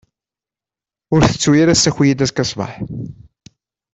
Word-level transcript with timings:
Ur 1.13 1.21
tettu 1.23 1.51
ara 1.61 1.73
ssaki-iyi-d 1.75 2.23
azekka 2.25 2.43
ssbeḥ. 2.45 2.73